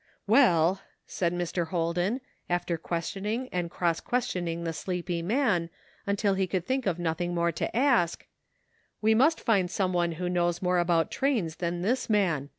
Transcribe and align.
"Well," 0.25 0.81
said 1.05 1.31
Mr. 1.31 1.67
Holden, 1.67 2.21
after 2.49 2.75
questioning 2.75 3.47
and 3.51 3.69
cross 3.69 3.99
questioning 3.99 4.63
the 4.63 4.73
sleepy 4.73 5.21
man 5.21 5.69
until 6.07 6.33
he 6.33 6.47
could 6.47 6.65
think 6.65 6.87
of 6.87 6.97
nothing 6.97 7.35
more 7.35 7.51
to 7.51 7.75
ask," 7.75 8.25
we 9.03 9.13
must 9.13 9.39
find 9.39 9.69
some 9.69 9.93
one 9.93 10.13
who 10.13 10.27
knows 10.27 10.59
more 10.59 10.79
about 10.79 11.11
trains 11.11 11.57
than 11.57 11.83
this 11.83 12.09
man. 12.09 12.49